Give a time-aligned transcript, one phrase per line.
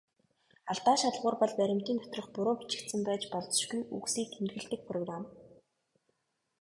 [0.71, 5.23] Алдаа шалгуур бол баримтын доторх буруу бичигдсэн байж болзошгүй үгсийг тэмдэглэдэг программ.